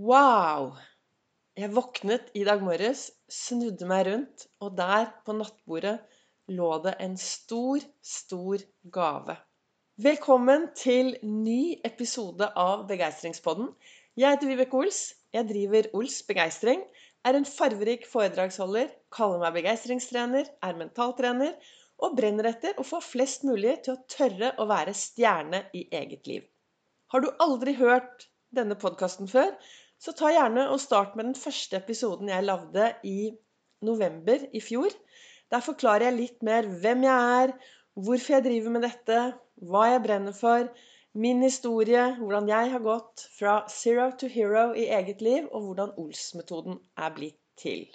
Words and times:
Wow! 0.00 0.78
Jeg 1.60 1.74
våknet 1.76 2.30
i 2.32 2.40
dag 2.46 2.62
morges, 2.64 3.02
snudde 3.28 3.84
meg 3.84 4.06
rundt, 4.06 4.46
og 4.64 4.78
der 4.78 5.10
på 5.26 5.34
nattbordet 5.36 5.98
lå 6.48 6.68
det 6.86 6.94
en 7.04 7.18
stor, 7.20 7.82
stor 8.00 8.62
gave. 8.94 9.34
Velkommen 10.00 10.70
til 10.78 11.10
ny 11.20 11.74
episode 11.84 12.48
av 12.62 12.86
Begeistringspodden. 12.88 13.68
Jeg 14.16 14.38
heter 14.38 14.48
Vibeke 14.48 14.80
Ols. 14.80 15.02
Jeg 15.36 15.50
driver 15.50 15.90
Ols 16.00 16.16
Begeistring. 16.30 16.86
Er 17.28 17.36
en 17.36 17.48
farverik 17.50 18.08
foredragsholder, 18.08 18.88
kaller 19.12 19.44
meg 19.44 19.58
begeistringstrener, 19.58 20.48
er 20.64 20.80
mentaltrener 20.80 21.76
og 22.00 22.16
brenner 22.16 22.48
etter 22.54 22.80
å 22.80 22.88
få 22.88 23.02
flest 23.04 23.44
mulig 23.44 23.82
til 23.84 23.98
å 23.98 24.02
tørre 24.16 24.54
å 24.56 24.70
være 24.72 24.96
stjerne 24.96 25.66
i 25.76 25.90
eget 25.92 26.24
liv. 26.30 26.48
Har 27.12 27.20
du 27.20 27.28
aldri 27.36 27.76
hørt 27.76 28.30
denne 28.56 28.80
podkasten 28.80 29.28
før, 29.30 29.52
så 30.00 30.14
ta 30.16 30.30
gjerne 30.32 30.66
og 30.72 30.80
start 30.80 31.16
med 31.18 31.28
den 31.28 31.36
første 31.36 31.76
episoden 31.76 32.30
jeg 32.32 32.46
lagde 32.46 32.86
i 33.04 33.18
november 33.84 34.46
i 34.56 34.62
fjor. 34.64 34.94
Der 35.52 35.64
forklarer 35.64 36.08
jeg 36.08 36.16
litt 36.16 36.46
mer 36.46 36.68
hvem 36.82 37.04
jeg 37.04 37.42
er, 37.42 37.52
hvorfor 38.00 38.36
jeg 38.36 38.46
driver 38.46 38.76
med 38.76 38.86
dette, 38.86 39.20
hva 39.60 39.86
jeg 39.90 40.02
brenner 40.06 40.36
for, 40.36 40.70
min 41.20 41.42
historie, 41.42 42.02
hvordan 42.20 42.48
jeg 42.48 42.70
har 42.72 42.82
gått 42.84 43.24
fra 43.34 43.54
zero 43.68 44.12
to 44.16 44.28
hero 44.30 44.70
i 44.78 44.86
eget 44.94 45.24
liv, 45.26 45.48
og 45.50 45.66
hvordan 45.66 45.96
Ols-metoden 45.98 46.78
er 46.96 47.10
blitt 47.16 47.40
til. 47.58 47.88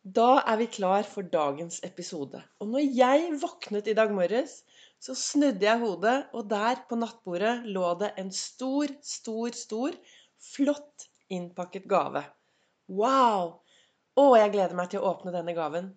Da 0.00 0.40
er 0.48 0.56
vi 0.56 0.70
klar 0.72 1.04
for 1.04 1.28
dagens 1.28 1.82
episode. 1.84 2.40
Og 2.58 2.72
når 2.72 2.86
jeg 2.96 3.34
våknet 3.42 3.90
i 3.92 3.94
dag 3.98 4.14
morges, 4.16 4.62
så 5.00 5.14
snudde 5.14 5.68
jeg 5.68 5.82
hodet, 5.84 6.16
og 6.32 6.48
der 6.48 6.80
på 6.88 6.96
nattbordet 6.96 7.68
lå 7.68 7.92
det 8.00 8.14
en 8.18 8.32
stor, 8.32 8.88
stor, 9.04 9.52
stor, 9.52 10.00
flott 10.40 11.09
innpakket 11.32 11.88
gave. 11.90 12.22
Wow! 12.90 13.60
Å, 14.18 14.24
jeg 14.36 14.52
gleder 14.54 14.76
meg 14.76 14.90
til 14.92 15.00
å 15.00 15.12
åpne 15.14 15.32
denne 15.34 15.54
gaven. 15.56 15.92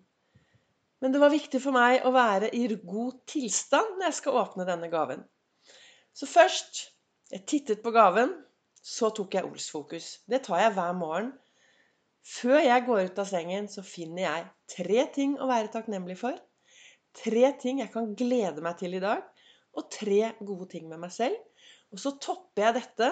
Men 1.02 1.12
det 1.12 1.20
var 1.20 1.34
viktig 1.34 1.60
for 1.60 1.74
meg 1.76 2.06
å 2.06 2.14
være 2.14 2.48
i 2.56 2.64
god 2.80 3.18
tilstand 3.28 3.98
når 3.98 4.08
jeg 4.08 4.18
skal 4.20 4.38
åpne 4.40 4.66
denne 4.68 4.88
gaven. 4.92 5.24
Så 6.14 6.28
først 6.30 6.84
jeg 7.32 7.44
tittet 7.50 7.82
på 7.84 7.92
gaven, 7.94 8.30
så 8.84 9.10
tok 9.16 9.34
jeg 9.34 9.48
Ols-fokus. 9.48 10.06
Det 10.30 10.44
tar 10.46 10.60
jeg 10.62 10.74
hver 10.76 10.94
morgen. 10.96 11.32
Før 12.24 12.60
jeg 12.62 12.84
går 12.86 13.10
ut 13.10 13.20
av 13.20 13.28
sengen, 13.28 13.68
så 13.68 13.84
finner 13.84 14.24
jeg 14.24 14.48
tre 14.76 15.04
ting 15.12 15.36
å 15.40 15.48
være 15.50 15.72
takknemlig 15.72 16.16
for. 16.20 16.38
Tre 17.16 17.50
ting 17.60 17.82
jeg 17.82 17.92
kan 17.92 18.14
glede 18.16 18.64
meg 18.64 18.78
til 18.80 18.96
i 18.96 19.02
dag. 19.02 19.24
Og 19.74 19.90
tre 19.92 20.32
gode 20.40 20.70
ting 20.72 20.86
med 20.88 21.02
meg 21.02 21.12
selv. 21.12 21.36
Og 21.92 22.00
så 22.00 22.14
topper 22.22 22.68
jeg 22.68 22.78
dette 22.78 23.10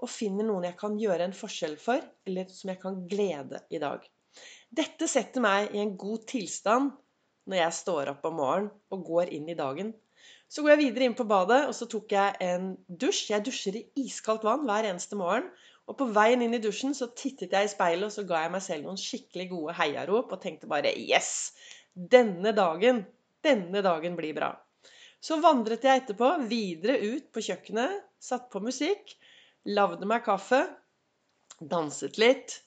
og 0.00 0.10
finner 0.10 0.46
noen 0.48 0.66
jeg 0.68 0.78
kan 0.80 0.96
gjøre 0.98 1.26
en 1.28 1.36
forskjell 1.36 1.76
for, 1.80 2.02
eller 2.26 2.50
som 2.54 2.72
jeg 2.72 2.80
kan 2.82 2.98
glede 3.10 3.62
i 3.70 3.80
dag. 3.82 4.04
Dette 4.70 5.08
setter 5.10 5.42
meg 5.44 5.74
i 5.74 5.80
en 5.82 5.96
god 5.98 6.26
tilstand 6.30 6.92
når 7.50 7.62
jeg 7.64 7.76
står 7.80 8.12
opp 8.12 8.28
om 8.28 8.38
morgenen 8.38 8.70
og 8.94 9.02
går 9.08 9.32
inn 9.36 9.48
i 9.50 9.58
dagen. 9.58 9.92
Så 10.50 10.62
går 10.62 10.74
jeg 10.74 10.82
videre 10.84 11.06
inn 11.06 11.16
på 11.18 11.26
badet, 11.30 11.60
og 11.70 11.74
så 11.76 11.86
tok 11.90 12.12
jeg 12.14 12.36
en 12.44 12.72
dusj. 12.88 13.30
Jeg 13.32 13.44
dusjer 13.46 13.78
i 13.78 13.84
iskaldt 14.04 14.46
vann 14.46 14.66
hver 14.66 14.88
eneste 14.88 15.18
morgen. 15.18 15.46
Og 15.90 15.96
på 15.98 16.06
veien 16.14 16.42
inn 16.44 16.54
i 16.54 16.62
dusjen 16.62 16.94
så 16.94 17.08
tittet 17.18 17.54
jeg 17.54 17.66
i 17.66 17.70
speilet, 17.70 18.06
og 18.06 18.14
så 18.14 18.24
ga 18.26 18.44
jeg 18.44 18.54
meg 18.54 18.64
selv 18.64 18.86
noen 18.86 19.00
skikkelig 19.00 19.46
gode 19.50 19.76
heiarop 19.78 20.34
og 20.34 20.42
tenkte 20.42 20.70
bare 20.70 20.92
Yes! 20.94 21.52
Denne 21.90 22.52
dagen, 22.54 23.02
denne 23.42 23.82
dagen 23.82 24.18
blir 24.18 24.36
bra. 24.36 24.52
Så 25.20 25.40
vandret 25.42 25.82
jeg 25.84 26.02
etterpå 26.02 26.28
videre 26.48 27.00
ut 27.02 27.26
på 27.34 27.42
kjøkkenet, 27.44 27.98
satt 28.22 28.46
på 28.52 28.62
musikk 28.62 29.16
lagde 29.68 30.08
meg 30.08 30.24
kaffe, 30.24 30.62
danset 31.60 32.18
litt, 32.20 32.60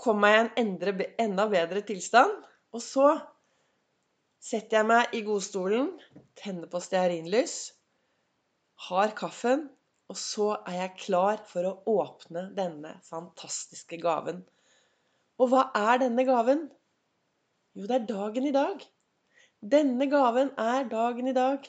kom 0.00 0.22
meg 0.22 0.36
i 0.36 0.40
en 0.44 0.52
endre, 0.62 0.94
enda 1.20 1.46
bedre 1.50 1.82
tilstand. 1.86 2.32
Og 2.72 2.82
så 2.84 3.08
setter 4.40 4.80
jeg 4.80 4.88
meg 4.88 5.16
i 5.16 5.24
godstolen, 5.26 5.90
tenner 6.38 6.70
på 6.70 6.80
stearinlys, 6.80 7.58
har 8.88 9.12
kaffen, 9.16 9.66
og 10.10 10.16
så 10.18 10.54
er 10.66 10.78
jeg 10.78 11.00
klar 11.04 11.42
for 11.46 11.68
å 11.68 11.98
åpne 12.00 12.48
denne 12.56 12.96
fantastiske 13.06 14.00
gaven. 14.00 14.40
Og 15.40 15.52
hva 15.52 15.68
er 15.76 16.00
denne 16.02 16.24
gaven? 16.28 16.64
Jo, 17.76 17.86
det 17.86 18.00
er 18.00 18.08
dagen 18.08 18.48
i 18.48 18.54
dag. 18.54 18.80
Denne 19.60 20.08
gaven 20.10 20.50
er 20.58 20.88
dagen 20.90 21.28
i 21.30 21.36
dag. 21.36 21.68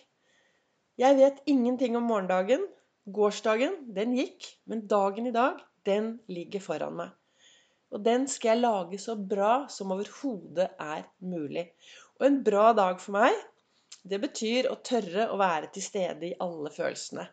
Jeg 1.00 1.18
vet 1.20 1.44
ingenting 1.50 1.98
om 2.00 2.08
morgendagen, 2.10 2.64
Gårsdagen, 3.10 3.80
den 3.96 4.14
gikk, 4.14 4.46
men 4.70 4.86
dagen 4.88 5.26
i 5.28 5.34
dag, 5.34 5.62
den 5.86 6.20
ligger 6.30 6.62
foran 6.62 7.00
meg. 7.00 7.16
Og 7.92 8.04
den 8.06 8.28
skal 8.30 8.54
jeg 8.54 8.62
lage 8.62 9.00
så 9.02 9.16
bra 9.18 9.66
som 9.74 9.92
overhodet 9.96 10.68
er 10.80 11.08
mulig. 11.26 11.66
Og 12.20 12.28
en 12.28 12.38
bra 12.46 12.70
dag 12.78 13.02
for 13.02 13.18
meg, 13.18 13.36
det 14.06 14.22
betyr 14.22 14.70
å 14.70 14.78
tørre 14.86 15.28
å 15.34 15.40
være 15.42 15.72
til 15.74 15.86
stede 15.86 16.30
i 16.30 16.38
alle 16.46 16.72
følelsene. 16.74 17.26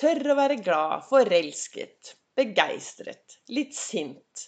Tørre 0.00 0.34
å 0.34 0.38
være 0.38 0.60
glad, 0.60 1.06
forelsket, 1.08 2.14
begeistret, 2.36 3.40
litt 3.56 3.74
sint, 3.76 4.44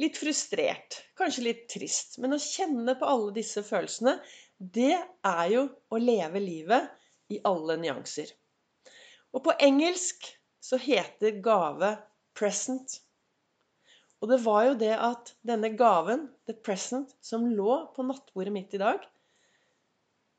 litt 0.00 0.20
frustrert, 0.20 1.00
kanskje 1.18 1.46
litt 1.48 1.64
trist. 1.72 2.20
Men 2.20 2.36
å 2.36 2.40
kjenne 2.40 2.94
på 3.00 3.08
alle 3.08 3.32
disse 3.40 3.64
følelsene, 3.66 4.18
det 4.60 4.92
er 4.96 5.46
jo 5.52 5.66
å 5.88 6.00
leve 6.00 6.44
livet 6.44 7.32
i 7.32 7.40
alle 7.48 7.80
nyanser. 7.80 8.28
Og 9.32 9.44
på 9.46 9.52
engelsk 9.62 10.26
så 10.60 10.76
heter 10.76 11.38
gave 11.42 11.96
'present'. 12.34 12.98
Og 14.20 14.28
det 14.28 14.38
var 14.44 14.64
jo 14.66 14.74
det 14.82 14.92
at 14.96 15.32
denne 15.46 15.70
gaven, 15.76 16.28
'the 16.46 16.56
present', 16.66 17.14
som 17.22 17.46
lå 17.46 17.76
på 17.94 18.02
nattbordet 18.02 18.52
mitt 18.52 18.74
i 18.74 18.82
dag 18.82 19.06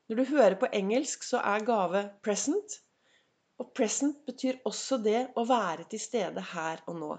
Når 0.08 0.16
du 0.16 0.24
hører 0.24 0.54
på 0.60 0.68
engelsk, 0.72 1.22
så 1.22 1.40
er 1.40 1.64
gave 1.64 2.04
'present'. 2.22 2.78
Og 3.58 3.72
'present' 3.78 4.24
betyr 4.26 4.60
også 4.64 4.98
det 5.02 5.26
å 5.36 5.44
være 5.48 5.84
til 5.90 6.00
stede 6.00 6.44
her 6.52 6.84
og 6.86 6.96
nå. 7.00 7.12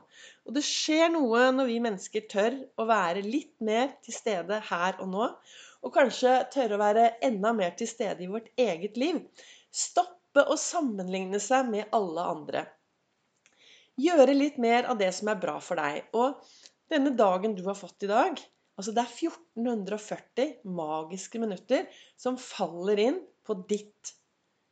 Og 0.46 0.56
det 0.56 0.64
skjer 0.68 1.10
noe 1.10 1.52
når 1.52 1.72
vi 1.72 1.80
mennesker 1.80 2.28
tør 2.30 2.58
å 2.78 2.86
være 2.86 3.22
litt 3.26 3.56
mer 3.62 3.96
til 4.04 4.14
stede 4.14 4.60
her 4.70 5.00
og 5.00 5.08
nå. 5.10 5.30
Og 5.84 5.94
kanskje 5.94 6.40
tørre 6.54 6.78
å 6.78 6.84
være 6.84 7.12
enda 7.24 7.54
mer 7.54 7.74
til 7.80 7.88
stede 7.88 8.24
i 8.24 8.32
vårt 8.32 8.52
eget 8.58 8.98
liv. 8.98 9.24
Stopp 9.72 10.20
stoppe 10.34 10.50
å 10.50 10.58
sammenligne 10.58 11.40
seg 11.40 11.70
med 11.70 11.92
alle 11.94 12.22
andre. 12.26 12.66
Gjøre 14.02 14.34
litt 14.34 14.58
mer 14.58 14.88
av 14.90 14.98
det 14.98 15.12
som 15.14 15.30
er 15.30 15.38
bra 15.38 15.60
for 15.62 15.78
deg. 15.78 16.08
Og 16.18 16.42
denne 16.90 17.14
dagen 17.14 17.54
du 17.54 17.64
har 17.68 17.78
fått 17.78 18.04
i 18.04 18.10
dag 18.10 18.42
altså 18.74 18.90
Det 18.90 19.04
er 19.04 19.12
1440 19.30 20.54
magiske 20.66 21.38
minutter 21.38 21.86
som 22.18 22.40
faller 22.42 22.98
inn 22.98 23.20
på 23.46 23.54
ditt, 23.70 24.16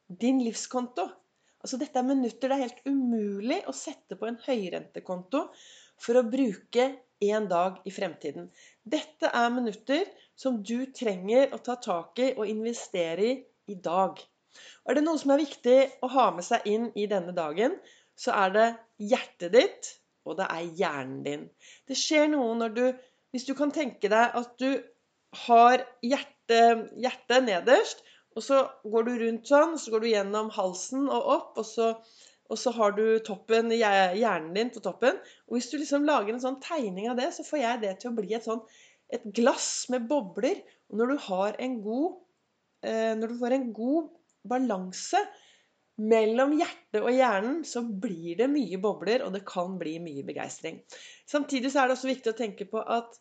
din 0.09 0.39
livskonto. 0.41 1.05
Altså 1.61 1.77
Dette 1.77 2.01
er 2.01 2.07
minutter 2.07 2.49
det 2.49 2.57
er 2.57 2.63
helt 2.63 2.81
umulig 2.89 3.59
å 3.69 3.75
sette 3.77 4.17
på 4.17 4.25
en 4.25 4.39
høyrentekonto 4.41 5.43
for 6.01 6.17
å 6.17 6.25
bruke 6.25 6.87
en 7.21 7.45
dag 7.45 7.77
i 7.85 7.93
fremtiden. 7.93 8.49
Dette 8.81 9.29
er 9.29 9.53
minutter 9.53 10.09
som 10.33 10.57
du 10.65 10.89
trenger 10.89 11.53
å 11.53 11.61
ta 11.61 11.77
tak 11.77 12.17
i 12.25 12.31
og 12.33 12.49
investere 12.49 13.29
i 13.29 13.37
i 13.69 13.75
dag. 13.75 14.17
Er 14.87 14.97
det 14.97 15.03
noe 15.05 15.19
som 15.21 15.33
er 15.33 15.43
viktig 15.43 15.77
å 16.03 16.09
ha 16.11 16.27
med 16.35 16.45
seg 16.45 16.65
inn 16.69 16.89
i 16.97 17.07
denne 17.09 17.33
dagen, 17.37 17.77
så 18.17 18.33
er 18.43 18.55
det 18.55 18.67
hjertet 19.11 19.53
ditt, 19.55 19.91
og 20.27 20.37
det 20.39 20.47
er 20.53 20.71
hjernen 20.77 21.21
din. 21.25 21.45
Det 21.89 21.97
skjer 21.97 22.29
noe 22.33 22.57
når 22.59 22.77
du 22.77 22.85
Hvis 23.31 23.45
du 23.47 23.53
kan 23.55 23.69
tenke 23.71 24.09
deg 24.11 24.33
at 24.35 24.49
du 24.59 24.81
har 25.45 25.85
hjertet, 26.03 26.89
hjertet 26.99 27.45
nederst, 27.45 28.01
og 28.35 28.43
så 28.43 28.57
går 28.83 29.05
du 29.07 29.11
rundt 29.21 29.47
sånn, 29.47 29.77
så 29.79 29.93
går 29.93 30.03
du 30.03 30.09
gjennom 30.09 30.49
halsen 30.51 31.05
og 31.07 31.29
opp, 31.37 31.61
og 31.61 31.67
så, 31.69 31.87
og 32.51 32.59
så 32.59 32.73
har 32.75 32.91
du 32.97 33.05
toppen, 33.23 33.71
hjernen 33.71 34.51
din 34.57 34.73
på 34.75 34.83
toppen. 34.83 35.15
Og 35.47 35.55
hvis 35.55 35.71
du 35.71 35.77
liksom 35.79 36.03
lager 36.09 36.35
en 36.35 36.43
sånn 36.43 36.59
tegning 36.59 37.07
av 37.07 37.23
det, 37.23 37.29
så 37.31 37.47
får 37.47 37.63
jeg 37.63 37.81
det 37.85 37.93
til 38.01 38.11
å 38.11 38.17
bli 38.19 38.35
et 38.35 38.49
sånn 38.49 38.59
et 39.11 39.23
glass 39.35 39.69
med 39.91 40.07
bobler. 40.11 40.61
Og 40.91 40.99
når 40.99 41.13
du 41.13 41.21
har 41.27 41.57
en 41.59 41.77
god 41.83 42.09
eh, 42.87 43.13
Når 43.19 43.31
du 43.31 43.39
får 43.41 43.55
en 43.57 43.69
god 43.75 44.09
balanse 44.47 45.21
mellom 46.01 46.55
hjertet 46.57 47.01
og 47.01 47.11
hjernen, 47.13 47.59
så 47.67 47.83
blir 47.83 48.39
det 48.39 48.47
mye 48.49 48.79
bobler, 48.81 49.25
og 49.25 49.35
det 49.35 49.43
kan 49.47 49.75
bli 49.79 49.97
mye 50.01 50.23
begeistring. 50.25 50.79
Samtidig 51.29 51.73
så 51.73 51.83
er 51.83 51.89
det 51.89 51.97
også 51.97 52.09
viktig 52.09 52.33
å 52.33 52.39
tenke 52.39 52.67
på 52.69 52.81
at 52.81 53.19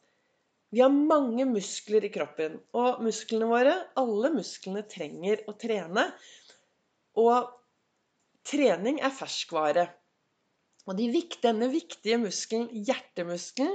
vi 0.71 0.83
har 0.85 0.93
mange 0.95 1.45
muskler 1.51 2.05
i 2.07 2.13
kroppen. 2.15 2.61
Og 2.79 3.03
musklene 3.03 3.49
våre, 3.51 3.75
alle 3.99 4.31
musklene, 4.37 4.85
trenger 4.87 5.43
å 5.51 5.57
trene. 5.59 6.07
Og 7.19 7.51
trening 8.47 9.01
er 9.03 9.15
ferskvare. 9.15 9.89
Og 10.87 10.95
de, 10.99 11.11
denne 11.43 11.69
viktige 11.73 12.21
muskelen, 12.23 12.71
hjertemuskelen, 12.87 13.75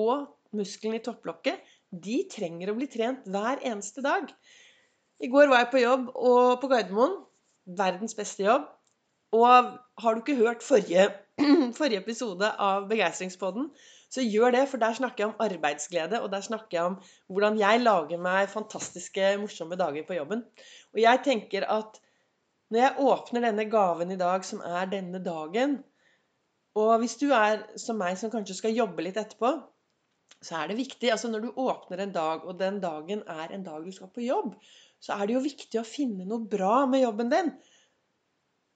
og 0.00 0.32
muskelen 0.56 0.96
i 0.96 1.04
topplokket, 1.04 1.60
de 1.94 2.24
trenger 2.32 2.72
å 2.72 2.78
bli 2.78 2.88
trent 2.90 3.28
hver 3.30 3.60
eneste 3.62 4.02
dag. 4.02 4.32
I 5.22 5.30
går 5.30 5.50
var 5.50 5.62
jeg 5.62 5.72
på 5.72 5.82
jobb 5.82 6.08
og 6.14 6.60
på 6.60 6.70
Gardermoen. 6.70 7.18
Verdens 7.78 8.16
beste 8.18 8.44
jobb. 8.44 8.66
Og 9.34 9.74
har 10.02 10.14
du 10.14 10.22
ikke 10.22 10.38
hørt 10.38 10.62
forrige, 10.62 11.08
forrige 11.78 12.02
episode 12.02 12.50
av 12.60 12.88
Begeistringspodden, 12.90 13.70
så 14.14 14.22
gjør 14.22 14.54
det, 14.54 14.68
for 14.70 14.78
der 14.78 14.94
snakker 14.94 15.24
jeg 15.24 15.30
om 15.32 15.40
arbeidsglede, 15.42 16.20
og 16.22 16.30
der 16.30 16.44
snakker 16.44 16.78
jeg 16.78 16.90
om 16.92 16.96
hvordan 17.26 17.58
jeg 17.58 17.80
lager 17.82 18.20
meg 18.22 18.50
fantastiske, 18.52 19.32
morsomme 19.42 19.78
dager 19.80 20.06
på 20.06 20.14
jobben. 20.14 20.44
Og 20.94 21.02
jeg 21.02 21.22
tenker 21.26 21.66
at 21.66 21.98
når 22.70 22.80
jeg 22.80 23.08
åpner 23.08 23.44
denne 23.48 23.66
gaven 23.70 24.14
i 24.14 24.20
dag, 24.20 24.46
som 24.46 24.62
er 24.64 24.86
denne 24.90 25.20
dagen 25.24 25.82
Og 26.74 26.98
hvis 26.98 27.14
du 27.20 27.28
er 27.30 27.60
som 27.78 28.00
meg, 28.00 28.16
som 28.18 28.32
kanskje 28.32 28.56
skal 28.58 28.74
jobbe 28.74 29.02
litt 29.06 29.18
etterpå, 29.20 29.50
så 30.42 30.56
er 30.58 30.70
det 30.70 30.78
viktig 30.80 31.10
altså 31.12 31.28
Når 31.30 31.44
du 31.44 31.60
åpner 31.60 32.02
en 32.02 32.14
dag, 32.14 32.42
og 32.44 32.58
den 32.58 32.80
dagen 32.82 33.22
er 33.30 33.52
en 33.54 33.62
dag 33.66 33.84
du 33.84 33.92
skal 33.94 34.10
på 34.10 34.24
jobb, 34.24 34.56
så 35.04 35.18
er 35.18 35.28
det 35.28 35.36
jo 35.36 35.44
viktig 35.44 35.80
å 35.80 35.86
finne 35.86 36.24
noe 36.28 36.48
bra 36.48 36.84
med 36.88 37.04
jobben 37.04 37.32
din. 37.32 37.50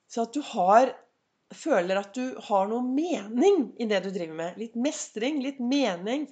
Så 0.09 0.27
at 0.27 0.35
du 0.37 0.43
har, 0.45 0.93
føler 1.57 2.01
at 2.01 2.17
du 2.17 2.37
har 2.49 2.69
noe 2.69 2.85
mening 2.85 3.71
i 3.81 3.87
det 3.89 4.03
du 4.05 4.11
driver 4.13 4.37
med. 4.37 4.59
Litt 4.61 4.77
mestring, 4.77 5.41
litt 5.45 5.61
mening. 5.61 6.27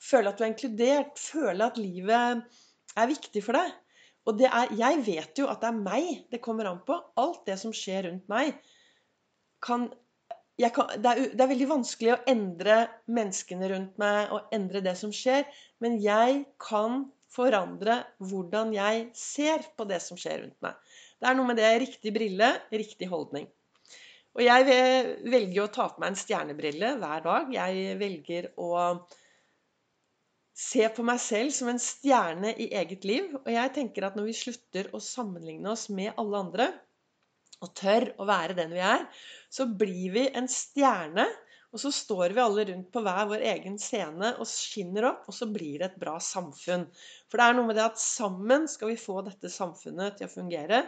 Føle 0.00 0.32
at 0.32 0.40
du 0.40 0.44
er 0.44 0.52
inkludert. 0.52 1.20
Føle 1.20 1.68
at 1.70 1.80
livet 1.80 2.44
er 3.00 3.08
viktig 3.08 3.42
for 3.44 3.56
deg. 3.56 3.72
Og 4.28 4.42
er, 4.44 4.74
jeg 4.76 5.00
vet 5.06 5.40
jo 5.40 5.48
at 5.48 5.62
det 5.62 5.70
er 5.70 5.80
meg 5.80 6.10
det 6.32 6.42
kommer 6.44 6.68
an 6.68 6.82
på. 6.84 6.98
Alt 7.20 7.46
det 7.48 7.56
som 7.62 7.72
skjer 7.76 8.10
rundt 8.10 8.28
meg, 8.32 8.52
kan, 9.64 9.88
kan 10.76 10.92
det, 10.96 11.14
er, 11.14 11.22
det 11.32 11.44
er 11.44 11.52
veldig 11.54 11.70
vanskelig 11.70 12.12
å 12.12 12.20
endre 12.28 12.82
menneskene 13.08 13.72
rundt 13.72 13.96
meg 14.00 14.36
og 14.36 14.52
endre 14.56 14.84
det 14.84 14.96
som 15.00 15.14
skjer. 15.16 15.48
Men 15.80 15.96
jeg 16.04 16.44
kan 16.60 17.06
forandre 17.30 18.00
hvordan 18.18 18.74
jeg 18.74 19.06
ser 19.16 19.64
på 19.78 19.86
det 19.88 20.00
som 20.02 20.18
skjer 20.18 20.44
rundt 20.44 20.58
meg. 20.64 20.76
Det 21.20 21.28
er 21.30 21.38
noe 21.38 21.50
med 21.50 21.60
det 21.60 21.70
riktig 21.82 22.12
brille, 22.14 22.50
riktig 22.72 23.08
holdning. 23.10 23.48
Og 24.38 24.44
jeg 24.46 24.66
velger 25.26 25.64
å 25.64 25.72
ta 25.74 25.88
på 25.90 26.02
meg 26.02 26.12
en 26.12 26.20
stjernebrille 26.20 26.92
hver 27.00 27.24
dag. 27.24 27.50
Jeg 27.54 27.96
velger 28.00 28.52
å 28.62 28.70
se 30.60 30.86
på 30.94 31.04
meg 31.06 31.18
selv 31.22 31.54
som 31.56 31.70
en 31.72 31.82
stjerne 31.82 32.52
i 32.54 32.68
eget 32.78 33.06
liv. 33.08 33.32
Og 33.42 33.50
jeg 33.50 33.74
tenker 33.76 34.06
at 34.06 34.18
når 34.18 34.30
vi 34.30 34.38
slutter 34.38 34.90
å 34.94 35.02
sammenligne 35.02 35.72
oss 35.72 35.88
med 35.92 36.14
alle 36.20 36.44
andre, 36.46 36.70
og 37.60 37.74
tør 37.76 38.06
å 38.20 38.26
være 38.28 38.56
den 38.56 38.72
vi 38.72 38.80
er, 38.84 39.02
så 39.52 39.66
blir 39.68 40.14
vi 40.14 40.24
en 40.36 40.48
stjerne. 40.48 41.26
Og 41.70 41.78
så 41.78 41.92
står 41.94 42.34
vi 42.34 42.42
alle 42.42 42.64
rundt 42.66 42.88
på 42.90 43.02
hver 43.06 43.28
vår 43.30 43.44
egen 43.52 43.76
scene 43.78 44.32
og 44.42 44.48
skinner 44.50 45.06
opp, 45.12 45.28
og 45.30 45.36
så 45.36 45.46
blir 45.46 45.78
det 45.78 45.92
et 45.92 46.00
bra 46.02 46.16
samfunn. 46.22 46.88
For 47.30 47.38
det 47.38 47.46
er 47.46 47.56
noe 47.58 47.68
med 47.68 47.78
det 47.78 47.84
at 47.86 48.02
sammen 48.02 48.66
skal 48.70 48.90
vi 48.90 48.98
få 48.98 49.20
dette 49.26 49.52
samfunnet 49.54 50.18
til 50.18 50.26
å 50.26 50.32
fungere. 50.32 50.82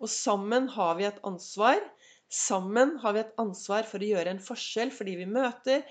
Og 0.00 0.08
sammen 0.10 0.70
har 0.72 0.96
vi 0.96 1.06
et 1.10 1.20
ansvar. 1.28 1.82
Sammen 2.32 2.96
har 3.04 3.14
vi 3.14 3.20
et 3.20 3.36
ansvar 3.40 3.84
for 3.90 4.00
å 4.00 4.10
gjøre 4.14 4.32
en 4.32 4.42
forskjell 4.42 4.94
for 4.96 5.08
de 5.08 5.18
vi 5.20 5.28
møter. 5.28 5.84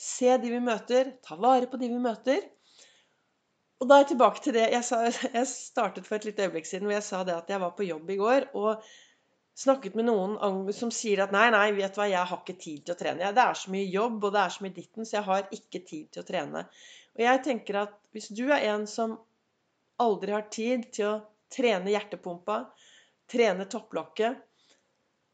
Se 0.00 0.38
de 0.40 0.54
vi 0.54 0.62
møter, 0.64 1.16
ta 1.26 1.36
vare 1.36 1.66
på 1.68 1.80
de 1.80 1.90
vi 1.90 2.00
møter. 2.00 2.46
Og 3.80 3.88
da 3.88 3.96
er 3.96 4.04
jeg 4.04 4.12
tilbake 4.12 4.42
til 4.44 4.54
det 4.54 4.66
jeg, 4.70 4.86
sa, 4.86 5.02
jeg 5.38 5.46
startet 5.50 6.06
for 6.06 6.20
et 6.20 6.30
lite 6.30 6.46
øyeblikk 6.46 6.68
siden 6.68 6.86
hvor 6.86 6.98
jeg 6.98 7.06
sa 7.10 7.24
det 7.26 7.36
at 7.36 7.50
jeg 7.50 7.62
var 7.62 7.74
på 7.76 7.88
jobb 7.88 8.12
i 8.12 8.18
går 8.20 8.52
og 8.60 8.84
snakket 9.58 9.96
med 9.98 10.06
noen 10.08 10.70
som 10.76 10.92
sier 10.94 11.22
at 11.24 11.32
nei, 11.34 11.48
nei, 11.52 11.70
vet 11.76 11.94
du 11.94 12.00
hva, 12.00 12.08
jeg 12.10 12.28
har 12.30 12.42
ikke 12.42 12.58
tid 12.60 12.84
til 12.84 12.94
å 12.94 12.98
trene. 13.00 13.32
Det 13.36 13.44
er 13.44 13.58
så 13.58 13.72
mye 13.74 13.88
jobb, 13.90 14.18
og 14.24 14.34
det 14.34 14.42
er 14.42 14.54
så 14.54 14.64
mye 14.64 14.76
ditten, 14.76 15.06
så 15.06 15.16
jeg 15.18 15.26
har 15.28 15.48
ikke 15.56 15.82
tid 15.88 16.10
til 16.12 16.22
å 16.22 16.28
trene. 16.28 16.62
Og 17.16 17.24
jeg 17.26 17.42
tenker 17.46 17.80
at 17.82 17.96
hvis 18.14 18.30
du 18.36 18.46
er 18.48 18.68
en 18.72 18.86
som 18.90 19.18
aldri 20.00 20.32
har 20.32 20.46
tid 20.52 20.86
til 20.94 21.10
å 21.10 21.16
trene 21.52 21.92
hjertepumpa, 21.92 22.62
trene 23.30 23.66
topplokket, 23.70 24.38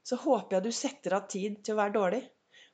så 0.06 0.18
håper 0.22 0.56
jeg 0.56 0.64
du 0.66 0.74
setter 0.74 1.16
av 1.18 1.28
tid 1.30 1.60
til 1.64 1.74
å 1.74 1.80
være 1.80 1.96
dårlig. 1.96 2.22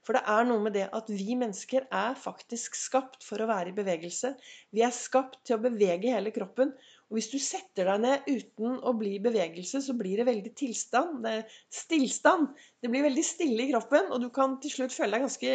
For 0.02 0.18
det 0.18 0.24
er 0.34 0.46
noe 0.48 0.62
med 0.64 0.74
det 0.74 0.88
at 0.98 1.10
vi 1.12 1.36
mennesker 1.38 1.86
er 1.94 2.16
faktisk 2.18 2.74
skapt 2.74 3.22
for 3.24 3.42
å 3.42 3.46
være 3.50 3.70
i 3.70 3.76
bevegelse. 3.76 4.32
Vi 4.74 4.82
er 4.82 4.94
skapt 4.94 5.38
til 5.46 5.56
å 5.56 5.62
bevege 5.62 6.10
hele 6.10 6.32
kroppen. 6.34 6.72
Og 7.12 7.18
hvis 7.18 7.28
du 7.28 7.36
setter 7.44 7.90
deg 7.90 7.98
ned 8.00 8.28
uten 8.30 8.78
å 8.88 8.94
bli 8.96 9.18
bevegelse, 9.20 9.82
så 9.84 9.92
blir 9.92 10.22
det 10.22 10.24
veldig 10.30 10.52
tilstand. 10.56 11.18
Det 11.26 11.42
stillstand. 11.68 12.46
Det 12.80 12.88
blir 12.88 13.04
veldig 13.04 13.24
stille 13.26 13.66
i 13.66 13.68
kroppen, 13.68 14.08
og 14.08 14.22
du 14.24 14.30
kan 14.32 14.54
til 14.62 14.72
slutt 14.72 14.96
føle 14.96 15.18
deg 15.18 15.26
ganske 15.26 15.50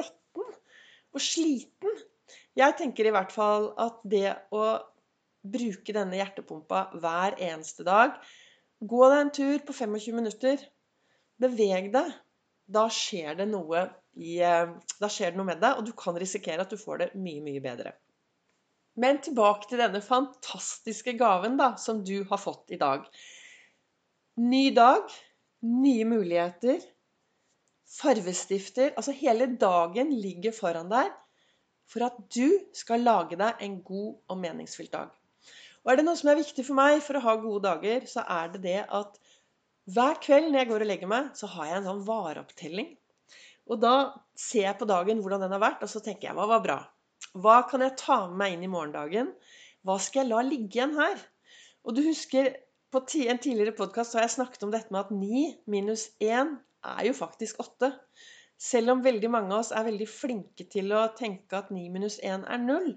råtten 0.00 0.54
og 1.12 1.20
sliten. 1.20 2.00
Jeg 2.56 2.78
tenker 2.80 3.10
i 3.10 3.12
hvert 3.12 3.34
fall 3.34 3.74
at 3.80 4.00
det 4.08 4.30
å 4.56 4.64
bruke 5.52 5.92
denne 5.92 6.16
hjertepumpa 6.16 6.86
hver 7.02 7.36
eneste 7.42 7.84
dag 7.84 8.16
Gå 8.82 9.02
deg 9.12 9.20
en 9.22 9.28
tur 9.30 9.60
på 9.62 9.74
25 9.78 10.16
minutter. 10.16 10.62
Beveg 11.42 11.92
deg. 11.94 12.14
Da 12.72 12.88
skjer 12.90 13.36
det 13.38 13.46
noe, 13.50 13.84
i, 14.18 14.40
eh, 14.42 14.72
da 14.98 15.10
skjer 15.10 15.30
det 15.30 15.38
noe 15.38 15.50
med 15.52 15.60
deg, 15.62 15.76
og 15.78 15.86
du 15.86 15.92
kan 15.98 16.18
risikere 16.18 16.64
at 16.64 16.72
du 16.72 16.80
får 16.80 16.98
det 16.98 17.08
mye, 17.14 17.42
mye 17.44 17.62
bedre. 17.62 17.92
Men 19.00 19.22
tilbake 19.24 19.70
til 19.70 19.80
denne 19.80 20.02
fantastiske 20.04 21.14
gaven 21.20 21.56
da, 21.60 21.72
som 21.80 22.02
du 22.04 22.22
har 22.28 22.40
fått 22.40 22.74
i 22.74 22.80
dag. 22.80 23.06
Ny 24.42 24.66
dag, 24.76 25.08
nye 25.64 26.04
muligheter, 26.08 26.80
farvestifter 27.92 28.94
Altså 28.96 29.12
hele 29.12 29.50
dagen 29.60 30.12
ligger 30.16 30.54
foran 30.56 30.88
deg 30.92 31.10
for 31.92 32.06
at 32.06 32.16
du 32.32 32.56
skal 32.76 33.04
lage 33.04 33.36
deg 33.36 33.60
en 33.64 33.74
god 33.84 34.32
og 34.32 34.38
meningsfylt 34.40 34.94
dag. 34.94 35.10
Og 35.82 35.92
er 35.92 35.98
det 35.98 36.06
noe 36.06 36.16
som 36.16 36.30
er 36.32 36.38
viktig 36.38 36.64
for 36.64 36.78
meg 36.78 37.02
for 37.04 37.18
å 37.18 37.24
ha 37.24 37.34
gode 37.42 37.66
dager, 37.66 38.06
så 38.08 38.24
er 38.24 38.52
det 38.54 38.62
det 38.64 38.80
at 38.86 39.18
hver 39.92 40.20
kveld 40.22 40.48
når 40.48 40.62
jeg 40.62 40.70
går 40.70 40.84
og 40.84 40.88
legger 40.88 41.10
meg, 41.10 41.32
så 41.36 41.50
har 41.52 41.68
jeg 41.68 41.80
en 41.80 41.88
sånn 41.90 42.04
vareopptelling. 42.06 42.92
Og 43.68 43.80
da 43.82 43.94
ser 44.38 44.68
jeg 44.68 44.78
på 44.78 44.88
dagen 44.88 45.20
hvordan 45.22 45.42
den 45.42 45.54
har 45.56 45.62
vært, 45.62 45.82
og 45.82 45.90
så 45.90 46.00
tenker 46.04 46.30
jeg 46.30 46.38
hva 46.38 46.46
var 46.54 46.62
bra? 46.64 46.78
Hva 47.32 47.62
kan 47.70 47.84
jeg 47.84 47.96
ta 48.00 48.18
med 48.28 48.38
meg 48.40 48.56
inn 48.56 48.66
i 48.66 48.72
morgendagen? 48.72 49.32
Hva 49.86 49.98
skal 50.02 50.24
jeg 50.24 50.32
la 50.32 50.42
ligge 50.46 50.78
igjen 50.78 50.98
her? 50.98 51.22
Og 51.86 51.96
du 51.96 52.02
husker 52.06 52.52
på 52.92 53.00
en 53.24 53.40
tidligere 53.40 53.74
podkast 53.76 54.14
har 54.14 54.26
jeg 54.26 54.36
snakket 54.36 54.66
om 54.66 54.72
dette 54.74 54.92
med 54.92 55.06
at 55.06 55.14
9 55.16 55.44
minus 55.72 56.10
1 56.20 56.52
er 56.92 57.06
jo 57.06 57.14
faktisk 57.16 57.62
8. 57.62 57.92
Selv 58.62 58.92
om 58.92 59.04
veldig 59.04 59.30
mange 59.32 59.54
av 59.54 59.62
oss 59.62 59.72
er 59.74 59.88
veldig 59.88 60.08
flinke 60.10 60.66
til 60.70 60.92
å 60.94 61.06
tenke 61.18 61.56
at 61.58 61.72
9 61.74 61.88
minus 61.94 62.18
1 62.22 62.44
er 62.44 62.60
0. 62.62 62.92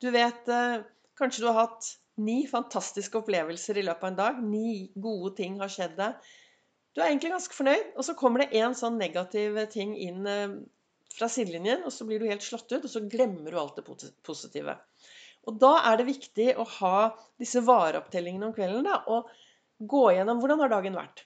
Du 0.00 0.08
vet, 0.14 0.48
eh, 0.48 0.84
kanskje 1.18 1.44
du 1.44 1.50
har 1.50 1.66
hatt 1.66 1.90
Ni 2.16 2.44
fantastiske 2.46 3.18
opplevelser 3.18 3.80
i 3.80 3.82
løpet 3.82 4.04
av 4.04 4.10
en 4.12 4.18
dag. 4.20 4.36
Ni 4.46 4.92
gode 4.94 5.32
ting 5.40 5.56
har 5.58 5.72
skjedd 5.72 5.96
deg. 5.98 6.14
Du 6.94 7.00
er 7.00 7.08
egentlig 7.08 7.32
ganske 7.32 7.56
fornøyd, 7.56 7.88
og 7.98 8.06
så 8.06 8.14
kommer 8.14 8.44
det 8.44 8.60
én 8.60 8.76
sånn 8.78 9.00
negativ 9.00 9.58
ting 9.72 9.96
inn 9.98 10.28
eh, 10.30 10.54
fra 11.14 11.28
sidelinjen, 11.30 11.84
og 11.86 11.92
så 11.94 12.06
blir 12.08 12.20
du 12.20 12.28
helt 12.28 12.44
slått 12.44 12.72
ut, 12.72 12.82
og 12.82 12.90
så 12.90 13.04
glemmer 13.10 13.54
du 13.54 13.60
alt 13.60 13.78
det 13.78 13.84
positive. 14.26 14.76
Og 15.44 15.58
da 15.60 15.74
er 15.90 16.00
det 16.00 16.08
viktig 16.08 16.48
å 16.58 16.64
ha 16.78 16.96
disse 17.40 17.62
vareopptellingene 17.64 18.48
om 18.48 18.56
kvelden 18.56 18.88
da, 18.88 19.02
og 19.12 19.30
gå 19.78 20.04
gjennom 20.16 20.40
hvordan 20.40 20.64
har 20.64 20.72
dagen 20.72 20.98
vært. 20.98 21.24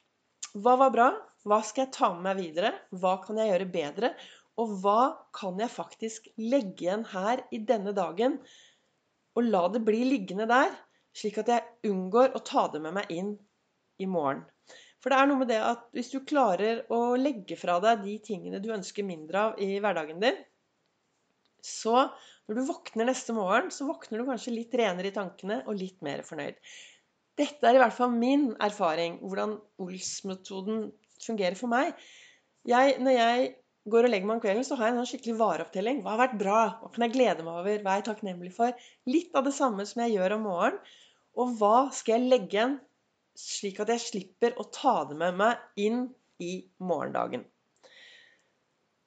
Hva 0.59 0.75
var 0.81 0.93
bra? 0.95 1.09
Hva 1.49 1.61
skal 1.65 1.87
jeg 1.87 1.95
ta 1.95 2.11
med 2.15 2.25
meg 2.27 2.41
videre? 2.41 2.73
Hva 2.91 3.19
kan 3.23 3.39
jeg 3.39 3.53
gjøre 3.53 3.71
bedre? 3.73 4.13
Og 4.59 4.75
hva 4.83 5.03
kan 5.37 5.61
jeg 5.63 5.71
faktisk 5.71 6.27
legge 6.41 6.89
igjen 6.89 7.05
her 7.13 7.45
i 7.55 7.61
denne 7.63 7.95
dagen 7.97 8.41
og 9.39 9.47
la 9.47 9.69
det 9.71 9.85
bli 9.87 10.03
liggende 10.09 10.49
der, 10.51 10.73
slik 11.15 11.39
at 11.39 11.51
jeg 11.53 11.93
unngår 11.93 12.35
å 12.35 12.43
ta 12.43 12.67
det 12.73 12.81
med 12.83 12.97
meg 12.97 13.13
inn 13.15 13.37
i 14.03 14.09
morgen. 14.11 14.43
For 14.99 15.15
det 15.15 15.19
er 15.19 15.29
noe 15.31 15.41
med 15.43 15.51
det 15.53 15.59
at 15.63 15.85
hvis 15.95 16.11
du 16.11 16.19
klarer 16.27 16.83
å 16.95 17.15
legge 17.19 17.59
fra 17.59 17.79
deg 17.83 18.03
de 18.03 18.17
tingene 18.25 18.61
du 18.63 18.73
ønsker 18.75 19.07
mindre 19.07 19.45
av 19.45 19.61
i 19.63 19.77
hverdagen 19.83 20.23
din, 20.23 20.41
så 21.65 22.09
når 22.49 22.59
du 22.59 22.69
våkner 22.71 23.09
neste 23.11 23.35
morgen, 23.37 23.71
så 23.75 23.87
våkner 23.89 24.21
du 24.21 24.29
kanskje 24.29 24.55
litt 24.55 24.75
renere 24.79 25.11
i 25.11 25.15
tankene 25.15 25.61
og 25.67 25.79
litt 25.79 25.99
mer 26.07 26.23
fornøyd. 26.27 26.59
Dette 27.39 27.69
er 27.69 27.77
i 27.77 27.83
hvert 27.83 27.95
fall 27.95 28.15
min 28.15 28.51
erfaring, 28.65 29.21
hvordan 29.23 29.55
Ols-metoden 29.85 30.89
fungerer 31.23 31.59
for 31.59 31.71
meg. 31.71 31.93
Jeg, 32.67 32.97
når 33.03 33.15
jeg 33.15 33.51
går 33.93 34.09
og 34.09 34.13
legger 34.13 34.31
meg 34.31 34.39
om 34.39 34.43
kvelden, 34.43 34.67
så 34.67 34.79
har 34.79 34.89
jeg 34.89 34.95
en 34.95 35.01
sånn 35.03 35.11
skikkelig 35.13 35.37
vareopptelling. 35.39 36.01
Hva 36.03 36.15
har 36.15 36.23
vært 36.25 36.41
bra? 36.41 36.63
Hva 36.81 36.91
kan 36.95 37.07
jeg 37.07 37.15
glede 37.15 37.47
meg 37.47 37.61
over? 37.61 37.85
Hva 37.85 37.95
er 37.95 38.01
jeg 38.01 38.09
takknemlig 38.09 38.55
for? 38.57 38.89
Litt 39.11 39.39
av 39.39 39.47
det 39.47 39.55
samme 39.57 39.87
som 39.89 40.03
jeg 40.05 40.17
gjør 40.17 40.39
om 40.39 40.49
morgenen. 40.49 40.97
Og 41.39 41.55
hva 41.61 41.77
skal 41.95 42.17
jeg 42.17 42.31
legge 42.33 42.57
igjen, 42.57 42.79
slik 43.39 43.81
at 43.83 43.93
jeg 43.95 44.05
slipper 44.05 44.59
å 44.59 44.67
ta 44.75 45.01
det 45.09 45.19
med 45.21 45.39
meg 45.39 45.85
inn 45.85 46.05
i 46.43 46.53
morgendagen? 46.83 47.47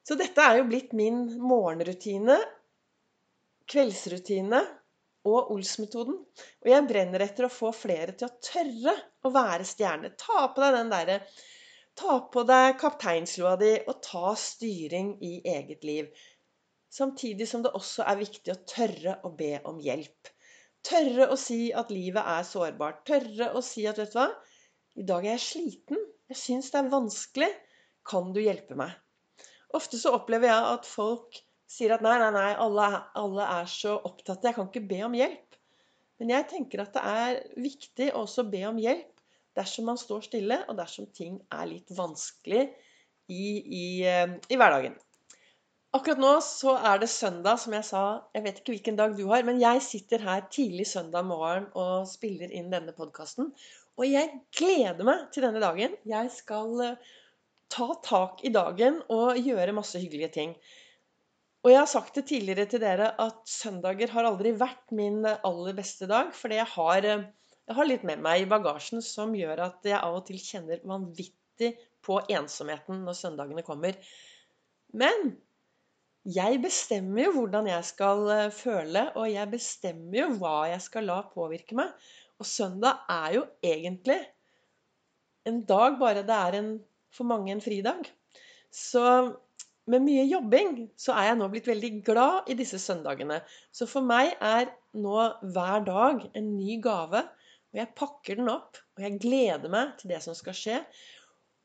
Så 0.08 0.18
dette 0.20 0.44
er 0.44 0.60
jo 0.60 0.68
blitt 0.70 0.96
min 0.98 1.24
morgenrutine, 1.40 2.40
kveldsrutine 3.72 4.64
og 5.30 5.54
Ols-metoden. 5.54 6.18
Og 6.64 6.72
jeg 6.72 6.88
brenner 6.90 7.24
etter 7.24 7.48
å 7.48 7.54
få 7.54 7.70
flere 7.76 8.18
til 8.18 8.28
å 8.28 8.36
tørre 8.44 8.96
å 9.22 9.32
være 9.32 9.68
stjerne. 9.68 10.16
Ta 10.18 10.48
på 10.52 10.64
deg 10.64 10.78
den 10.80 10.92
derre 10.92 11.22
Ta 12.00 12.20
på 12.34 12.44
deg 12.48 12.78
kapteinslua 12.80 13.58
di 13.60 13.72
og 13.84 13.98
ta 14.06 14.32
styring 14.40 15.10
i 15.28 15.32
eget 15.54 15.84
liv. 15.84 16.08
Samtidig 16.92 17.48
som 17.50 17.64
det 17.66 17.74
også 17.78 18.06
er 18.08 18.20
viktig 18.22 18.54
å 18.54 18.62
tørre 18.68 19.18
å 19.28 19.32
be 19.36 19.58
om 19.68 19.80
hjelp. 19.84 20.31
Tørre 20.88 21.28
å 21.34 21.38
si 21.38 21.70
at 21.78 21.92
livet 21.94 22.26
er 22.36 22.46
sårbart. 22.48 23.04
Tørre 23.10 23.52
å 23.58 23.62
si 23.66 23.86
at 23.90 24.00
'vet 24.02 24.14
du 24.16 24.20
hva, 24.20 24.30
i 24.98 25.06
dag 25.08 25.26
er 25.26 25.38
jeg 25.38 25.46
sliten. 25.46 26.02
Jeg 26.32 26.42
syns 26.42 26.72
det 26.74 26.82
er 26.82 26.92
vanskelig.' 26.94 27.54
Kan 28.08 28.32
du 28.34 28.42
hjelpe 28.42 28.76
meg? 28.76 28.96
Ofte 29.78 30.00
så 30.02 30.16
opplever 30.18 30.50
jeg 30.50 30.70
at 30.74 30.88
folk 30.90 31.38
sier 31.70 31.94
at 31.96 32.02
nei, 32.04 32.18
nei, 32.20 32.32
nei, 32.36 32.50
alle, 32.60 32.88
alle 33.16 33.46
er 33.60 33.70
så 33.70 33.94
opptatt, 34.10 34.44
jeg 34.44 34.58
kan 34.58 34.68
ikke 34.68 34.88
be 34.90 35.04
om 35.06 35.16
hjelp. 35.16 35.60
Men 36.20 36.34
jeg 36.34 36.48
tenker 36.50 36.84
at 36.84 36.98
det 36.98 37.04
er 37.08 37.38
viktig 37.62 38.10
å 38.12 38.26
også 38.26 38.48
be 38.52 38.66
om 38.68 38.82
hjelp 38.82 39.22
dersom 39.58 39.88
man 39.92 40.00
står 40.00 40.26
stille, 40.28 40.58
og 40.68 40.78
dersom 40.80 41.08
ting 41.16 41.38
er 41.54 41.70
litt 41.70 41.94
vanskelig 41.96 42.66
i, 43.32 43.46
i, 43.62 43.86
eh, 44.08 44.36
i 44.50 44.60
hverdagen. 44.60 44.98
Akkurat 45.92 46.22
nå 46.24 46.36
så 46.40 46.78
er 46.88 47.02
det 47.02 47.10
søndag, 47.12 47.58
som 47.60 47.74
jeg 47.76 47.84
sa. 47.84 48.02
Jeg 48.32 48.46
vet 48.46 48.60
ikke 48.62 48.72
hvilken 48.78 49.00
dag 49.00 49.16
du 49.18 49.26
har, 49.28 49.42
men 49.44 49.58
jeg 49.60 49.82
sitter 49.84 50.22
her 50.24 50.46
tidlig 50.48 50.86
søndag 50.88 51.26
morgen 51.28 51.66
og 51.76 52.06
spiller 52.08 52.54
inn 52.56 52.70
denne 52.72 52.94
podkasten. 52.96 53.50
Og 54.00 54.06
jeg 54.08 54.30
gleder 54.56 55.04
meg 55.04 55.26
til 55.36 55.44
denne 55.44 55.60
dagen. 55.60 55.98
Jeg 56.08 56.32
skal 56.32 56.86
eh, 56.86 57.12
ta 57.76 57.90
tak 58.08 58.40
i 58.48 58.54
dagen 58.56 59.02
og 59.12 59.36
gjøre 59.36 59.76
masse 59.76 60.00
hyggelige 60.00 60.32
ting. 60.38 60.56
Og 61.66 61.74
jeg 61.74 61.82
har 61.82 61.92
sagt 61.92 62.16
det 62.16 62.26
tidligere 62.32 62.70
til 62.72 62.86
dere 62.86 63.12
at 63.20 63.44
søndager 63.52 64.16
har 64.16 64.32
aldri 64.32 64.56
vært 64.64 64.96
min 64.96 65.28
aller 65.28 65.76
beste 65.76 66.08
dag. 66.08 66.32
Fordi 66.32 66.62
jeg 66.62 66.72
har, 66.78 67.12
jeg 67.12 67.82
har 67.82 67.92
litt 67.92 68.08
med 68.08 68.24
meg 68.24 68.46
i 68.46 68.50
bagasjen 68.56 69.04
som 69.04 69.36
gjør 69.36 69.68
at 69.68 69.92
jeg 69.92 70.00
av 70.00 70.24
og 70.24 70.26
til 70.32 70.40
kjenner 70.40 70.88
vanvittig 70.88 71.76
på 72.00 72.24
ensomheten 72.32 73.04
når 73.04 73.24
søndagene 73.26 73.68
kommer. 73.68 74.00
Men 74.96 75.34
jeg 76.28 76.60
bestemmer 76.62 77.26
jo 77.26 77.32
hvordan 77.40 77.70
jeg 77.72 77.86
skal 77.88 78.28
eh, 78.30 78.54
føle, 78.54 79.08
og 79.18 79.30
jeg 79.32 79.50
bestemmer 79.52 80.20
jo 80.20 80.28
hva 80.42 80.56
jeg 80.70 80.84
skal 80.86 81.08
la 81.10 81.22
påvirke 81.34 81.78
meg. 81.78 81.94
Og 82.42 82.48
søndag 82.48 83.06
er 83.10 83.38
jo 83.40 83.46
egentlig 83.66 84.20
en 85.50 85.64
dag 85.66 85.98
bare 85.98 86.26
det 86.26 86.38
er 86.38 86.58
en 86.60 86.74
for 87.12 87.28
mange 87.28 87.52
en 87.54 87.64
fridag. 87.64 88.06
Så 88.72 89.04
med 89.90 90.06
mye 90.06 90.28
jobbing 90.30 90.76
så 91.00 91.16
er 91.18 91.32
jeg 91.32 91.40
nå 91.40 91.50
blitt 91.52 91.70
veldig 91.72 91.92
glad 92.06 92.52
i 92.54 92.58
disse 92.60 92.80
søndagene. 92.80 93.42
Så 93.74 93.88
for 93.90 94.06
meg 94.06 94.36
er 94.38 94.70
nå 94.94 95.18
hver 95.42 95.88
dag 95.88 96.28
en 96.38 96.52
ny 96.58 96.78
gave. 96.84 97.26
Og 97.72 97.80
jeg 97.80 97.96
pakker 97.98 98.38
den 98.38 98.52
opp, 98.52 98.78
og 98.98 99.04
jeg 99.06 99.20
gleder 99.24 99.72
meg 99.72 99.96
til 100.00 100.12
det 100.14 100.22
som 100.24 100.38
skal 100.38 100.56
skje. 100.58 100.80